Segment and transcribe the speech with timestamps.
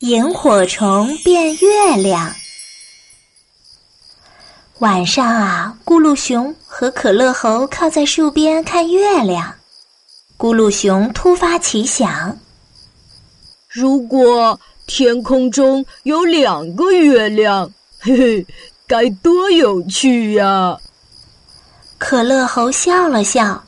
[0.00, 2.32] 萤火虫变月亮。
[4.78, 9.52] 晚上啊，咕噜熊和可乐猴靠在树边看月亮。
[10.36, 12.38] 咕噜熊突发奇想：
[13.68, 17.68] 如果天空中有两个月亮，
[17.98, 18.46] 嘿嘿，
[18.86, 20.78] 该多有趣呀！
[21.98, 23.64] 可乐猴笑了笑：“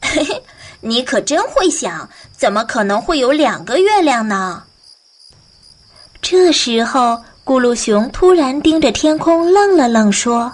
[0.00, 0.42] 嘿嘿，
[0.80, 4.64] 你可真会想，怎么可能会有两个月亮呢？”
[6.22, 10.52] 这时候，咕噜熊突然盯着天空愣了愣，说：“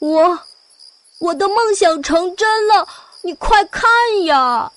[0.00, 0.38] 我，
[1.18, 2.86] 我的梦想成真了！
[3.22, 3.88] 你快看
[4.24, 4.70] 呀！”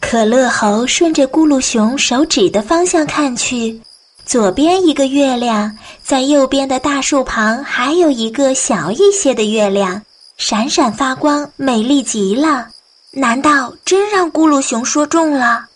[0.00, 3.78] 可乐猴顺着咕噜熊手指的方向看去，
[4.24, 10.00] 左边一个月亮，在右边的大树旁还有一个小一些的月亮，
[10.38, 12.68] 闪闪发光，美丽极了。
[13.10, 15.66] 难道真让咕噜熊说中了？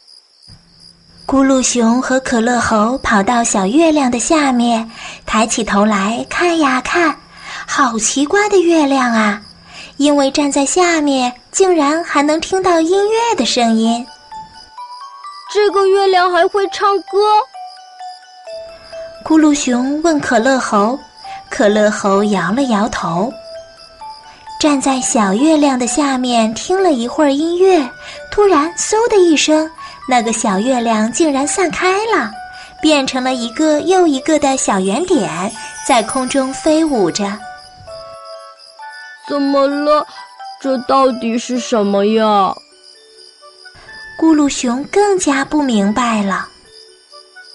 [1.33, 4.87] 咕噜熊和可乐猴跑到小月亮的下面，
[5.25, 7.17] 抬起头来看呀看，
[7.67, 9.41] 好奇怪的月亮啊！
[9.97, 14.07] 因为站在下面，竟然还能听到音乐的声音。
[15.51, 17.19] 这个月亮还会唱歌？
[19.25, 20.99] 咕噜熊问可乐猴，
[21.49, 23.33] 可乐猴摇了摇头。
[24.61, 27.89] 站在小月亮的下面，听了一会儿音乐，
[28.31, 29.67] 突然嗖的一声。
[30.09, 32.31] 那个小月亮竟然散开了，
[32.81, 35.51] 变成了一个又一个的小圆点，
[35.87, 37.25] 在空中飞舞着。
[39.29, 40.07] 怎么了？
[40.61, 42.55] 这到底是什么呀？
[44.19, 46.49] 咕噜熊更加不明白了。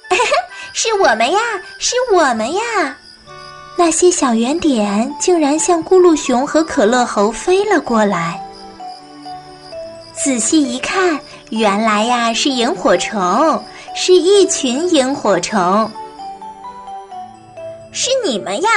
[0.74, 1.40] 是我们呀，
[1.80, 2.98] 是我们呀！
[3.78, 8.42] 那些小圆点竟然向咕噜熊和可乐猴飞了过来。
[10.14, 11.20] 仔细一看。
[11.50, 13.64] 原来呀，是萤火虫，
[13.96, 15.90] 是一群萤火虫。
[17.92, 18.70] 是你们呀？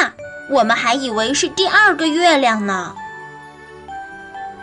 [0.51, 2.95] 我们还以为是第二个月亮呢。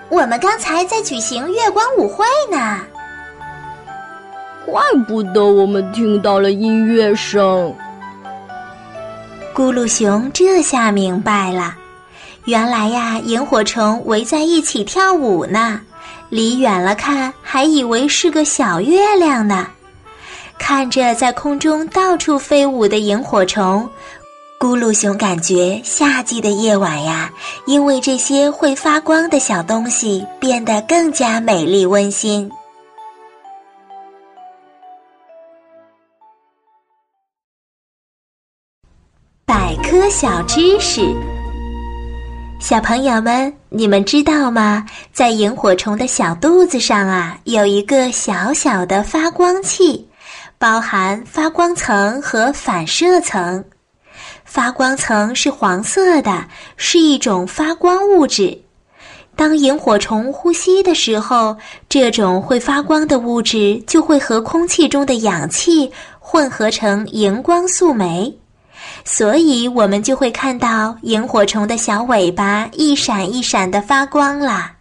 [0.09, 2.79] 我们刚才在举行月光舞会呢。
[4.65, 7.73] 怪不得我们听到了音乐声。
[9.53, 11.75] 咕噜熊这下明白了，
[12.45, 15.81] 原来呀，萤火虫围在一起跳舞呢。
[16.29, 19.67] 离远了看，还以为是个小月亮呢。
[20.57, 23.87] 看着在空中到处飞舞的萤火虫，
[24.59, 27.31] 咕噜熊感觉夏季的夜晚呀，
[27.65, 32.49] 因为这些会发光的小东西，变得更加美丽温馨。
[39.45, 41.36] 百科小知识。
[42.59, 44.83] 小朋友们，你们知道吗？
[45.13, 50.05] 在萤火虫的小肚子上啊，有一个小小的发光器，
[50.57, 53.63] 包含发光层和反射层。
[54.43, 58.59] 发光层是黄色的，是一种发光物质。
[59.35, 61.55] 当萤火虫呼吸的时候，
[61.87, 68.35] 这种会发光的物质就会和空气中的氧气混合成荧光素酶。
[69.05, 74.76] 所以，我们就会看到萤火虫的小尾巴一闪一闪的发光啦。